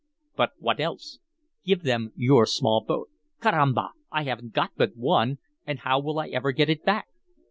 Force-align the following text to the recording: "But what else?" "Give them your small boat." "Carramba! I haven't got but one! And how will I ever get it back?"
"But 0.35 0.53
what 0.57 0.79
else?" 0.79 1.19
"Give 1.63 1.83
them 1.83 2.11
your 2.15 2.47
small 2.47 2.83
boat." 2.83 3.09
"Carramba! 3.39 3.91
I 4.11 4.23
haven't 4.23 4.51
got 4.53 4.71
but 4.75 4.97
one! 4.97 5.37
And 5.67 5.77
how 5.77 5.99
will 5.99 6.17
I 6.17 6.29
ever 6.29 6.51
get 6.53 6.71
it 6.71 6.83
back?" 6.83 7.05